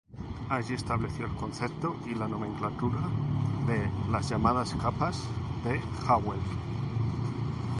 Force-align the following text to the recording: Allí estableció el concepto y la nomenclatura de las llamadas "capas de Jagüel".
Allí 0.49 0.73
estableció 0.73 1.27
el 1.27 1.35
concepto 1.35 1.95
y 2.09 2.15
la 2.15 2.27
nomenclatura 2.27 3.01
de 3.67 3.87
las 4.09 4.27
llamadas 4.29 4.73
"capas 4.81 5.21
de 5.63 5.79
Jagüel". 6.07 6.39